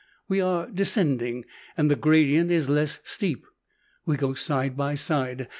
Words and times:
We 0.27 0.41
are 0.41 0.65
descending, 0.67 1.45
and 1.77 1.91
the 1.91 1.95
gradient 1.95 2.49
is 2.49 2.71
less 2.71 2.97
steep. 3.03 3.45
We 4.03 4.17
go 4.17 4.33
side 4.33 4.75
by 4.75 4.95
side. 4.95 5.47